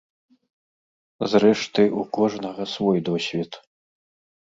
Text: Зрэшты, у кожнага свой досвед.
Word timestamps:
Зрэшты, 1.35 1.81
у 2.01 2.09
кожнага 2.19 2.63
свой 2.75 3.07
досвед. 3.15 3.51